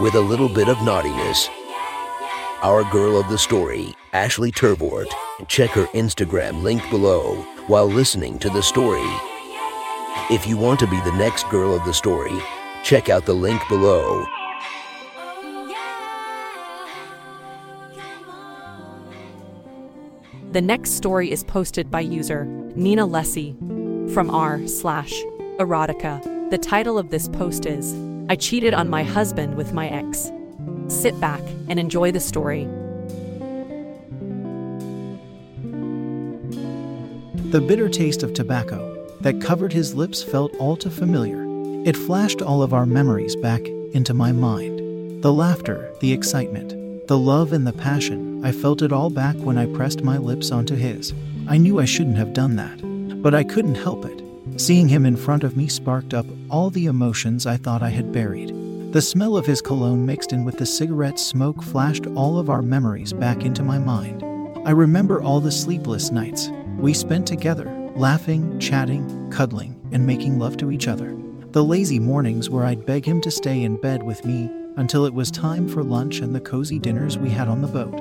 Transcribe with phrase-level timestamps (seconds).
[0.00, 1.48] with a little bit of naughtiness.
[2.62, 5.06] Our girl of the story, Ashley Turvort.
[5.48, 9.08] Check her Instagram link below while listening to the story.
[10.30, 12.36] If you want to be the next girl of the story,
[12.82, 14.26] check out the link below.
[20.52, 22.44] The next story is posted by user
[22.74, 23.54] Nina Lessie
[24.12, 25.12] from r slash
[25.58, 26.50] erotica.
[26.50, 27.92] The title of this post is
[28.30, 30.30] I cheated on my husband with my ex.
[30.88, 32.64] Sit back and enjoy the story.
[37.50, 41.46] The bitter taste of tobacco that covered his lips felt all too familiar.
[41.88, 45.22] It flashed all of our memories back into my mind.
[45.22, 48.44] The laughter, the excitement, the love, and the passion.
[48.44, 51.14] I felt it all back when I pressed my lips onto his.
[51.48, 54.27] I knew I shouldn't have done that, but I couldn't help it.
[54.58, 58.10] Seeing him in front of me sparked up all the emotions I thought I had
[58.10, 58.48] buried.
[58.92, 62.60] The smell of his cologne mixed in with the cigarette smoke flashed all of our
[62.60, 64.24] memories back into my mind.
[64.66, 70.56] I remember all the sleepless nights we spent together, laughing, chatting, cuddling, and making love
[70.56, 71.16] to each other.
[71.52, 75.14] The lazy mornings where I'd beg him to stay in bed with me until it
[75.14, 77.94] was time for lunch and the cozy dinners we had on the boat.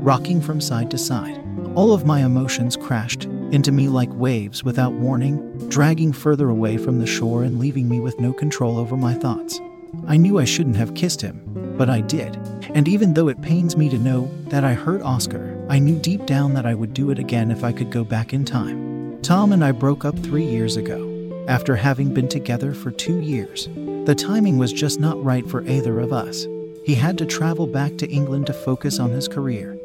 [0.00, 4.92] Rocking from side to side, all of my emotions crashed into me like waves without
[4.92, 9.14] warning, dragging further away from the shore and leaving me with no control over my
[9.14, 9.60] thoughts.
[10.06, 11.42] I knew I shouldn't have kissed him,
[11.78, 12.36] but I did.
[12.74, 16.26] And even though it pains me to know that I hurt Oscar, I knew deep
[16.26, 19.20] down that I would do it again if I could go back in time.
[19.22, 21.12] Tom and I broke up three years ago,
[21.48, 23.68] after having been together for two years.
[24.04, 26.46] The timing was just not right for either of us.
[26.84, 29.75] He had to travel back to England to focus on his career,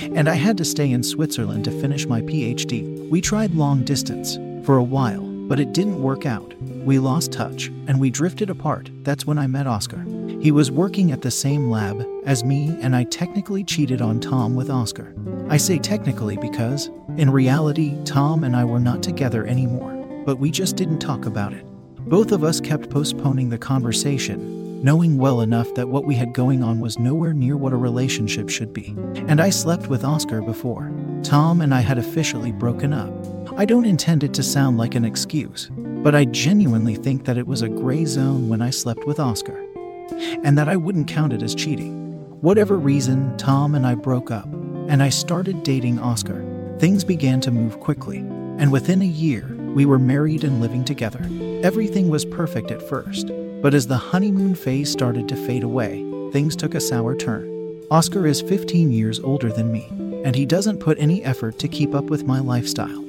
[0.00, 3.08] and I had to stay in Switzerland to finish my PhD.
[3.08, 6.54] We tried long distance for a while, but it didn't work out.
[6.84, 8.90] We lost touch and we drifted apart.
[9.02, 10.04] That's when I met Oscar.
[10.40, 14.56] He was working at the same lab as me, and I technically cheated on Tom
[14.56, 15.14] with Oscar.
[15.48, 19.92] I say technically because, in reality, Tom and I were not together anymore,
[20.26, 21.64] but we just didn't talk about it.
[22.08, 26.62] Both of us kept postponing the conversation knowing well enough that what we had going
[26.62, 28.94] on was nowhere near what a relationship should be.
[29.28, 30.92] And I slept with Oscar before.
[31.22, 33.12] Tom and I had officially broken up.
[33.56, 37.46] I don't intend it to sound like an excuse, but I genuinely think that it
[37.46, 39.64] was a gray zone when I slept with Oscar,
[40.42, 42.12] and that I wouldn't count it as cheating.
[42.40, 44.46] Whatever reason, Tom and I broke up,
[44.88, 46.44] and I started dating Oscar.
[46.78, 48.18] Things began to move quickly,
[48.58, 51.20] and within a year, we were married and living together.
[51.62, 53.30] Everything was perfect at first.
[53.62, 57.80] But as the honeymoon phase started to fade away, things took a sour turn.
[57.92, 59.86] Oscar is 15 years older than me,
[60.24, 63.02] and he doesn't put any effort to keep up with my lifestyle.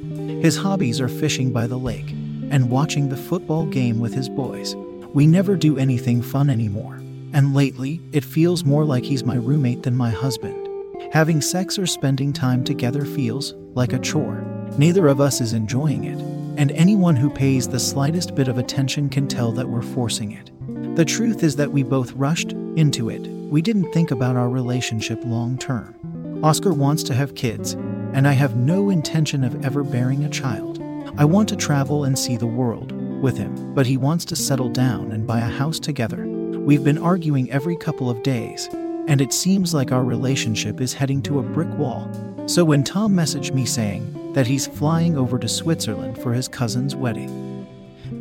[0.43, 2.11] His hobbies are fishing by the lake
[2.51, 4.75] and watching the football game with his boys.
[5.13, 7.01] We never do anything fun anymore,
[7.33, 10.67] and lately, it feels more like he's my roommate than my husband.
[11.11, 14.45] Having sex or spending time together feels like a chore.
[14.77, 19.09] Neither of us is enjoying it, and anyone who pays the slightest bit of attention
[19.09, 20.51] can tell that we're forcing it.
[20.95, 23.21] The truth is that we both rushed into it.
[23.21, 25.95] We didn't think about our relationship long term.
[26.43, 27.73] Oscar wants to have kids,
[28.13, 30.81] and I have no intention of ever bearing a child.
[31.17, 32.91] I want to travel and see the world
[33.21, 36.27] with him, but he wants to settle down and buy a house together.
[36.27, 38.67] We've been arguing every couple of days,
[39.07, 42.09] and it seems like our relationship is heading to a brick wall.
[42.45, 46.95] So when Tom messaged me saying, that he's flying over to Switzerland for his cousin's
[46.95, 47.67] wedding.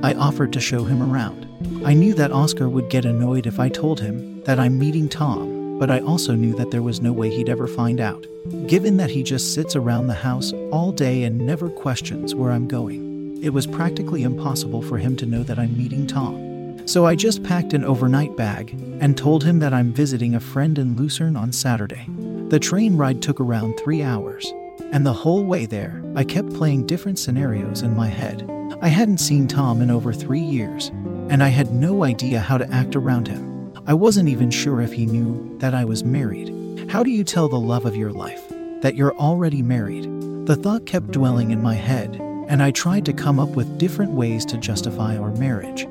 [0.03, 1.49] I offered to show him around.
[1.85, 5.79] I knew that Oscar would get annoyed if I told him that I'm meeting Tom,
[5.79, 8.27] but I also knew that there was no way he'd ever find out,
[8.67, 12.69] given that he just sits around the house all day and never questions where I'm
[12.69, 13.43] going.
[13.43, 16.87] It was practically impossible for him to know that I'm meeting Tom.
[16.87, 18.71] So I just packed an overnight bag
[19.01, 22.07] and told him that I'm visiting a friend in Lucerne on Saturday.
[22.49, 24.53] The train ride took around three hours,
[24.93, 28.49] and the whole way there, I kept playing different scenarios in my head.
[28.83, 30.89] I hadn't seen Tom in over three years,
[31.29, 33.73] and I had no idea how to act around him.
[33.87, 36.91] I wasn't even sure if he knew that I was married.
[36.91, 38.43] How do you tell the love of your life
[38.81, 40.05] that you're already married?
[40.47, 42.17] The thought kept dwelling in my head,
[42.49, 45.87] and I tried to come up with different ways to justify our marriage.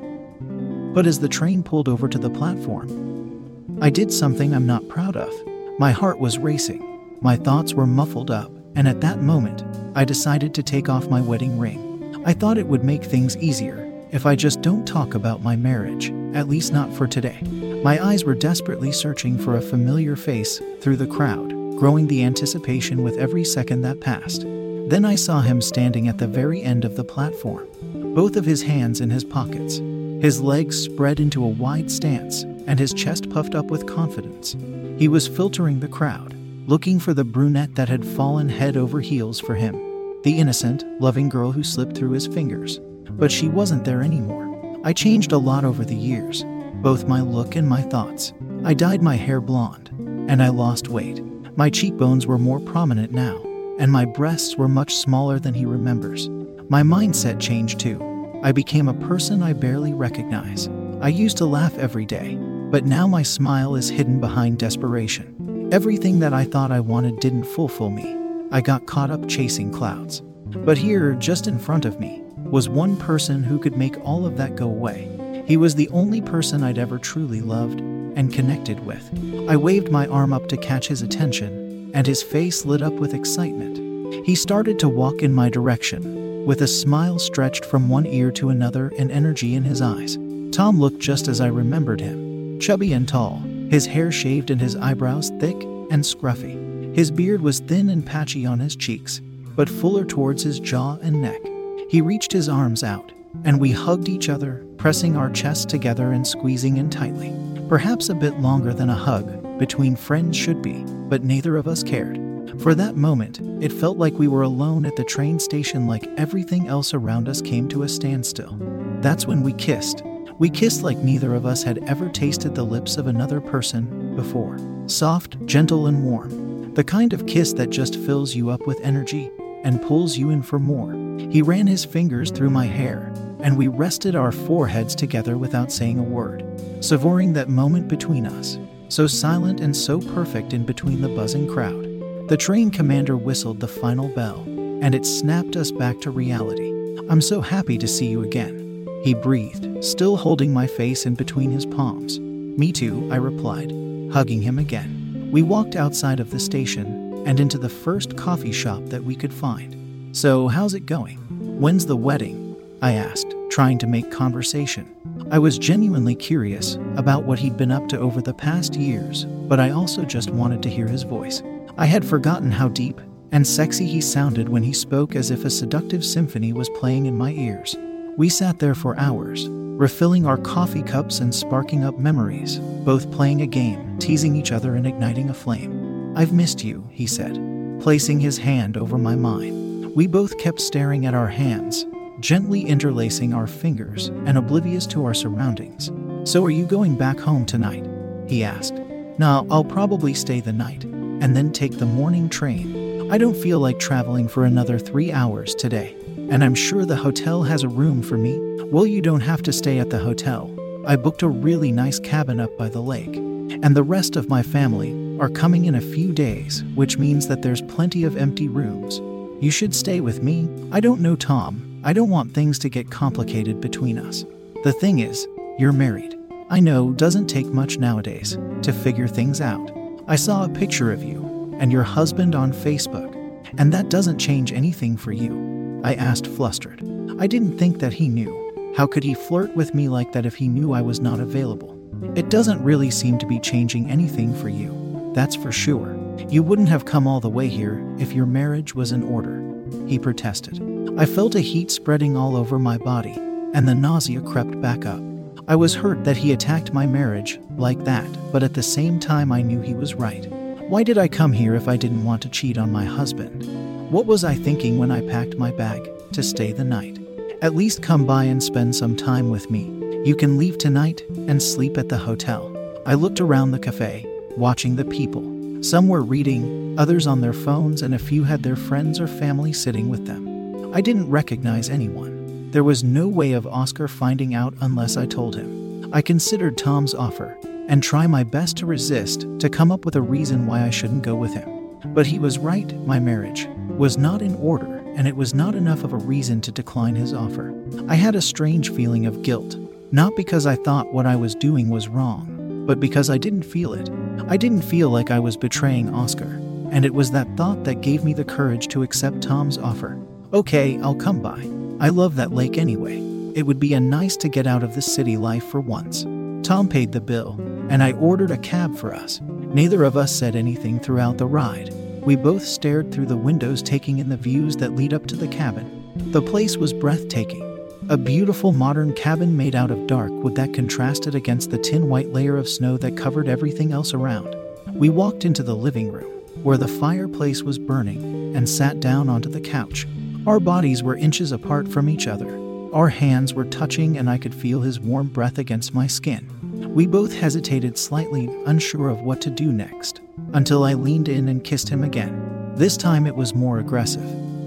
[0.94, 5.16] But as the train pulled over to the platform, I did something I'm not proud
[5.16, 5.32] of.
[5.78, 9.64] My heart was racing, my thoughts were muffled up, and at that moment,
[9.94, 12.22] I decided to take off my wedding ring.
[12.24, 16.10] I thought it would make things easier if I just don't talk about my marriage,
[16.34, 17.40] at least not for today.
[17.82, 23.02] My eyes were desperately searching for a familiar face through the crowd, growing the anticipation
[23.02, 24.42] with every second that passed.
[24.42, 27.66] Then I saw him standing at the very end of the platform,
[28.14, 29.78] both of his hands in his pockets,
[30.22, 34.54] his legs spread into a wide stance, and his chest puffed up with confidence.
[34.98, 36.36] He was filtering the crowd,
[36.66, 39.74] looking for the brunette that had fallen head over heels for him,
[40.22, 42.80] the innocent, loving girl who slipped through his fingers.
[43.10, 44.80] But she wasn't there anymore.
[44.84, 46.44] I changed a lot over the years,
[46.76, 48.32] both my look and my thoughts.
[48.64, 49.90] I dyed my hair blonde,
[50.28, 51.20] and I lost weight.
[51.56, 53.42] My cheekbones were more prominent now,
[53.78, 56.28] and my breasts were much smaller than he remembers.
[56.68, 58.00] My mindset changed too.
[58.44, 60.68] I became a person I barely recognize.
[61.00, 62.36] I used to laugh every day,
[62.70, 65.41] but now my smile is hidden behind desperation.
[65.72, 68.14] Everything that I thought I wanted didn't fulfill me.
[68.50, 70.20] I got caught up chasing clouds.
[70.48, 74.36] But here, just in front of me, was one person who could make all of
[74.36, 75.08] that go away.
[75.46, 79.10] He was the only person I'd ever truly loved and connected with.
[79.48, 83.14] I waved my arm up to catch his attention, and his face lit up with
[83.14, 84.26] excitement.
[84.26, 88.50] He started to walk in my direction, with a smile stretched from one ear to
[88.50, 90.18] another and energy in his eyes.
[90.50, 93.42] Tom looked just as I remembered him chubby and tall,
[93.72, 95.56] his hair shaved and his eyebrows thick
[95.90, 96.94] and scruffy.
[96.94, 99.22] His beard was thin and patchy on his cheeks,
[99.56, 101.40] but fuller towards his jaw and neck.
[101.88, 103.12] He reached his arms out,
[103.44, 107.34] and we hugged each other, pressing our chests together and squeezing in tightly.
[107.66, 111.82] Perhaps a bit longer than a hug between friends should be, but neither of us
[111.82, 112.20] cared.
[112.60, 116.68] For that moment, it felt like we were alone at the train station, like everything
[116.68, 118.54] else around us came to a standstill.
[119.00, 120.02] That's when we kissed.
[120.38, 124.58] We kissed like neither of us had ever tasted the lips of another person before.
[124.86, 126.72] Soft, gentle, and warm.
[126.74, 129.30] The kind of kiss that just fills you up with energy
[129.62, 130.92] and pulls you in for more.
[131.30, 135.98] He ran his fingers through my hair, and we rested our foreheads together without saying
[135.98, 136.44] a word,
[136.80, 138.58] savoring that moment between us,
[138.88, 141.82] so silent and so perfect in between the buzzing crowd.
[142.28, 146.70] The train commander whistled the final bell, and it snapped us back to reality.
[147.08, 148.71] I'm so happy to see you again.
[149.02, 152.20] He breathed, still holding my face in between his palms.
[152.20, 153.72] Me too, I replied,
[154.12, 155.28] hugging him again.
[155.32, 159.34] We walked outside of the station and into the first coffee shop that we could
[159.34, 160.16] find.
[160.16, 161.18] So, how's it going?
[161.60, 162.56] When's the wedding?
[162.80, 164.88] I asked, trying to make conversation.
[165.32, 169.58] I was genuinely curious about what he'd been up to over the past years, but
[169.58, 171.42] I also just wanted to hear his voice.
[171.76, 173.00] I had forgotten how deep
[173.32, 177.16] and sexy he sounded when he spoke as if a seductive symphony was playing in
[177.16, 177.76] my ears.
[178.18, 183.40] We sat there for hours, refilling our coffee cups and sparking up memories, both playing
[183.40, 186.12] a game, teasing each other, and igniting a flame.
[186.14, 187.34] I've missed you, he said,
[187.80, 189.94] placing his hand over my mine.
[189.94, 191.86] We both kept staring at our hands,
[192.20, 195.90] gently interlacing our fingers and oblivious to our surroundings.
[196.30, 197.88] So, are you going back home tonight?
[198.28, 198.74] He asked.
[199.18, 203.10] Nah, I'll probably stay the night and then take the morning train.
[203.10, 205.96] I don't feel like traveling for another three hours today,
[206.32, 208.38] and I'm sure the hotel has a room for me.
[208.64, 210.50] Well, you don't have to stay at the hotel.
[210.86, 214.42] I booked a really nice cabin up by the lake, and the rest of my
[214.42, 218.98] family are coming in a few days, which means that there's plenty of empty rooms.
[219.44, 220.48] You should stay with me.
[220.72, 221.82] I don't know Tom.
[221.84, 224.24] I don't want things to get complicated between us.
[224.64, 225.28] The thing is,
[225.58, 226.18] you're married.
[226.48, 229.70] I know doesn't take much nowadays to figure things out.
[230.08, 233.14] I saw a picture of you and your husband on Facebook,
[233.58, 235.51] and that doesn't change anything for you.
[235.84, 236.80] I asked, flustered.
[237.18, 238.74] I didn't think that he knew.
[238.76, 241.78] How could he flirt with me like that if he knew I was not available?
[242.14, 245.98] It doesn't really seem to be changing anything for you, that's for sure.
[246.28, 249.42] You wouldn't have come all the way here if your marriage was in order,
[249.86, 250.60] he protested.
[250.98, 253.14] I felt a heat spreading all over my body,
[253.52, 255.02] and the nausea crept back up.
[255.48, 259.32] I was hurt that he attacked my marriage like that, but at the same time,
[259.32, 260.26] I knew he was right.
[260.68, 263.42] Why did I come here if I didn't want to cheat on my husband?
[263.92, 266.98] What was I thinking when I packed my bag to stay the night?
[267.42, 269.64] At least come by and spend some time with me.
[270.02, 272.56] You can leave tonight and sleep at the hotel.
[272.86, 275.22] I looked around the cafe, watching the people.
[275.62, 279.52] Some were reading, others on their phones, and a few had their friends or family
[279.52, 280.72] sitting with them.
[280.74, 282.50] I didn't recognize anyone.
[282.50, 285.90] There was no way of Oscar finding out unless I told him.
[285.92, 287.36] I considered Tom's offer
[287.68, 291.02] and try my best to resist to come up with a reason why I shouldn't
[291.02, 291.78] go with him.
[291.92, 293.46] But he was right, my marriage
[293.82, 297.12] was not in order, and it was not enough of a reason to decline his
[297.12, 297.52] offer.
[297.88, 299.56] I had a strange feeling of guilt,
[299.90, 303.72] Not because I thought what I was doing was wrong, but because I didn't feel
[303.72, 303.90] it.
[304.28, 306.38] I didn't feel like I was betraying Oscar,
[306.70, 309.98] and it was that thought that gave me the courage to accept Tom's offer.
[310.32, 311.40] Okay, I'll come by.
[311.84, 312.98] I love that lake anyway.
[313.34, 316.04] It would be a nice to get out of the city life for once.
[316.46, 317.34] Tom paid the bill,
[317.68, 319.20] and I ordered a cab for us.
[319.22, 321.74] Neither of us said anything throughout the ride.
[322.04, 325.28] We both stared through the windows, taking in the views that lead up to the
[325.28, 325.92] cabin.
[326.10, 327.48] The place was breathtaking.
[327.88, 332.12] A beautiful modern cabin made out of dark wood that contrasted against the tin white
[332.12, 334.34] layer of snow that covered everything else around.
[334.72, 336.10] We walked into the living room,
[336.42, 339.86] where the fireplace was burning, and sat down onto the couch.
[340.26, 342.36] Our bodies were inches apart from each other.
[342.72, 346.28] Our hands were touching, and I could feel his warm breath against my skin.
[346.74, 350.00] We both hesitated slightly, unsure of what to do next,
[350.32, 352.52] until I leaned in and kissed him again.
[352.54, 354.04] This time it was more aggressive.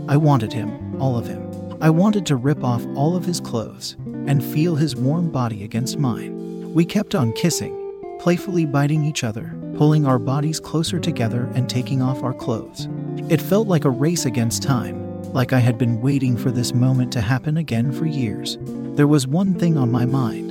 [0.09, 1.41] I wanted him, all of him.
[1.81, 3.95] I wanted to rip off all of his clothes
[4.27, 6.73] and feel his warm body against mine.
[6.73, 12.01] We kept on kissing, playfully biting each other, pulling our bodies closer together and taking
[12.01, 12.87] off our clothes.
[13.29, 17.11] It felt like a race against time, like I had been waiting for this moment
[17.13, 18.57] to happen again for years.
[18.95, 20.44] There was one thing on my mind,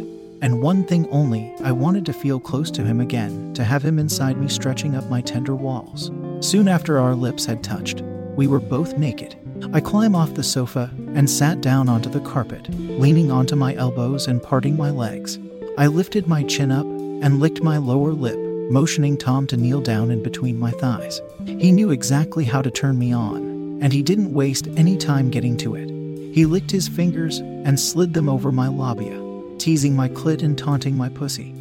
[0.44, 3.98] and one thing only I wanted to feel close to him again, to have him
[3.98, 6.10] inside me stretching up my tender walls.
[6.40, 8.02] Soon after our lips had touched,
[8.36, 9.36] we were both naked.
[9.72, 14.26] I climbed off the sofa and sat down onto the carpet, leaning onto my elbows
[14.26, 15.38] and parting my legs.
[15.78, 18.36] I lifted my chin up and licked my lower lip,
[18.70, 21.22] motioning Tom to kneel down in between my thighs.
[21.46, 25.56] He knew exactly how to turn me on, and he didn't waste any time getting
[25.56, 25.88] to it.
[26.34, 29.23] He licked his fingers and slid them over my labia,
[29.64, 31.54] teasing my clit and taunting my pussy,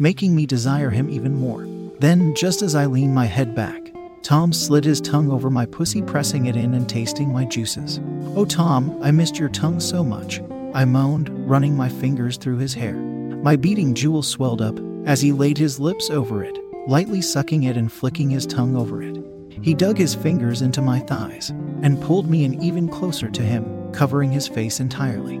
[0.00, 1.64] making me desire him even more.
[2.00, 3.94] Then, just as I leaned my head back,
[4.24, 8.00] Tom slid his tongue over my pussy, pressing it in and tasting my juices.
[8.34, 10.40] Oh, Tom, I missed your tongue so much.
[10.74, 12.94] I moaned, running my fingers through his hair.
[12.94, 17.76] My beating jewel swelled up as he laid his lips over it, lightly sucking it
[17.76, 19.22] and flicking his tongue over it.
[19.62, 21.50] He dug his fingers into my thighs
[21.82, 25.38] and pulled me in even closer to him, covering his face entirely.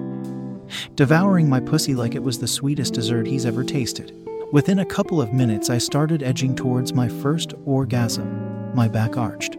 [0.94, 4.12] Devouring my pussy like it was the sweetest dessert he's ever tasted.
[4.52, 9.56] Within a couple of minutes, I started edging towards my first orgasm my back arched.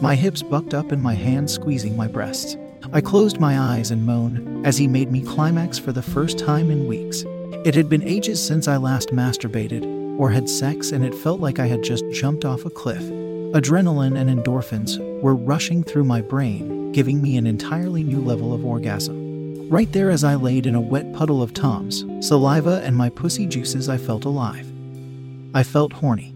[0.00, 2.56] My hips bucked up and my hands squeezing my breasts.
[2.92, 6.70] I closed my eyes and moaned as he made me climax for the first time
[6.70, 7.24] in weeks.
[7.64, 11.58] It had been ages since I last masturbated or had sex, and it felt like
[11.58, 13.02] I had just jumped off a cliff.
[13.54, 18.64] Adrenaline and endorphins were rushing through my brain, giving me an entirely new level of
[18.64, 19.31] orgasm.
[19.72, 23.46] Right there, as I laid in a wet puddle of Tom's saliva and my pussy
[23.46, 24.70] juices, I felt alive.
[25.54, 26.34] I felt horny.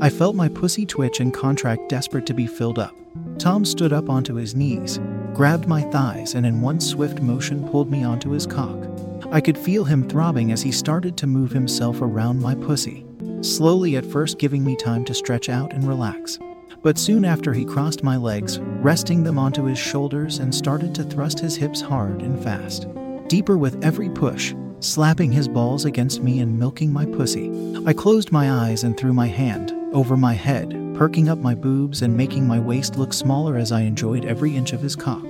[0.00, 2.96] I felt my pussy twitch and contract, desperate to be filled up.
[3.38, 4.98] Tom stood up onto his knees,
[5.34, 8.88] grabbed my thighs, and in one swift motion pulled me onto his cock.
[9.30, 13.06] I could feel him throbbing as he started to move himself around my pussy,
[13.40, 16.40] slowly at first giving me time to stretch out and relax.
[16.82, 21.04] But soon after, he crossed my legs, resting them onto his shoulders, and started to
[21.04, 22.86] thrust his hips hard and fast.
[23.26, 27.50] Deeper with every push, slapping his balls against me and milking my pussy.
[27.84, 32.02] I closed my eyes and threw my hand over my head, perking up my boobs
[32.02, 35.24] and making my waist look smaller as I enjoyed every inch of his cock.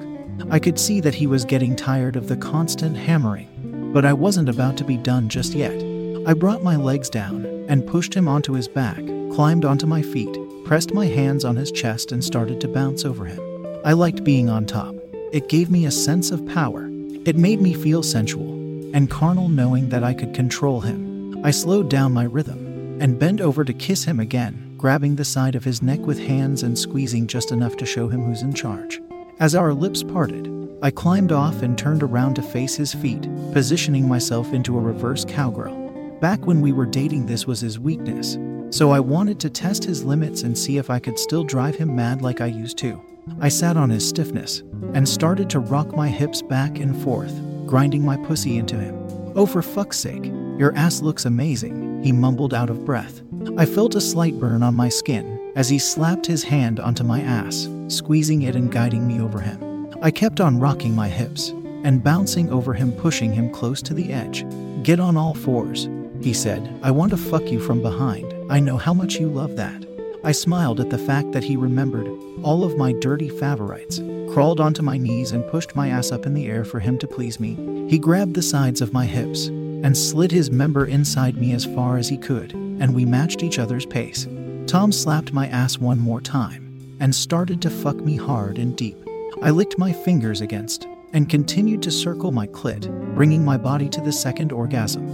[0.51, 4.49] I could see that he was getting tired of the constant hammering, but I wasn't
[4.49, 5.83] about to be done just yet.
[6.27, 8.99] I brought my legs down and pushed him onto his back,
[9.33, 10.37] climbed onto my feet,
[10.69, 13.41] pressed my hands on his chest, and started to bounce over him.
[13.87, 14.95] I liked being on top.
[15.33, 16.91] It gave me a sense of power.
[17.25, 18.53] It made me feel sensual
[18.95, 21.43] and carnal knowing that I could control him.
[21.43, 25.55] I slowed down my rhythm and bent over to kiss him again, grabbing the side
[25.55, 29.01] of his neck with hands and squeezing just enough to show him who's in charge.
[29.41, 33.23] As our lips parted, I climbed off and turned around to face his feet,
[33.55, 36.19] positioning myself into a reverse cowgirl.
[36.21, 38.37] Back when we were dating, this was his weakness,
[38.71, 41.95] so I wanted to test his limits and see if I could still drive him
[41.95, 43.01] mad like I used to.
[43.41, 44.63] I sat on his stiffness
[44.95, 47.35] and started to rock my hips back and forth,
[47.67, 48.97] grinding my pussy into him.
[49.37, 50.25] Oh, for fuck's sake,
[50.59, 53.23] your ass looks amazing, he mumbled out of breath.
[53.57, 57.21] I felt a slight burn on my skin as he slapped his hand onto my
[57.21, 59.93] ass, squeezing it and guiding me over him.
[60.03, 61.51] I kept on rocking my hips
[61.85, 64.45] and bouncing over him, pushing him close to the edge.
[64.83, 65.89] Get on all fours,
[66.21, 66.73] he said.
[66.83, 68.38] I want to fuck you from behind.
[68.51, 69.85] I know how much you love that.
[70.25, 72.09] I smiled at the fact that he remembered
[72.43, 73.99] all of my dirty favorites,
[74.33, 77.07] crawled onto my knees, and pushed my ass up in the air for him to
[77.07, 77.57] please me.
[77.89, 81.99] He grabbed the sides of my hips and slid his member inside me as far
[81.99, 84.27] as he could, and we matched each other's pace.
[84.67, 88.97] Tom slapped my ass one more time and started to fuck me hard and deep.
[89.43, 94.01] I licked my fingers against and continued to circle my clit, bringing my body to
[94.01, 95.07] the second orgasm.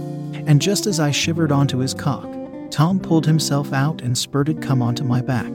[0.47, 2.27] And just as I shivered onto his cock,
[2.75, 5.49] Tom pulled himself out and spurted cum onto my back.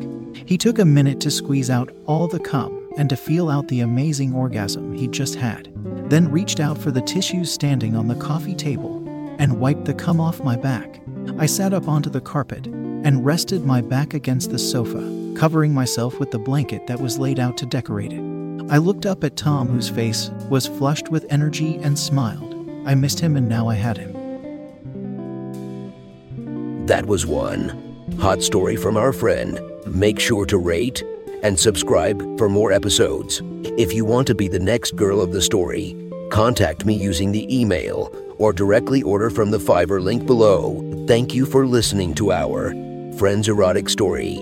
[0.47, 3.81] He took a minute to squeeze out all the cum and to feel out the
[3.81, 5.69] amazing orgasm he just had,
[6.09, 9.07] then reached out for the tissues standing on the coffee table
[9.39, 11.03] and wiped the cum off my back.
[11.39, 16.19] I sat up onto the carpet and rested my back against the sofa, covering myself
[16.19, 18.23] with the blanket that was laid out to decorate it.
[18.71, 22.55] I looked up at Tom, whose face was flushed with energy, and smiled.
[22.87, 24.20] I missed him, and now I had him.
[26.91, 27.69] That was one.
[28.19, 29.61] Hot story from our friend.
[29.87, 31.05] Make sure to rate
[31.45, 33.41] and subscribe for more episodes.
[33.79, 35.97] If you want to be the next girl of the story,
[36.33, 41.05] contact me using the email or directly order from the Fiverr link below.
[41.07, 42.73] Thank you for listening to our
[43.17, 44.41] Friends Erotic Story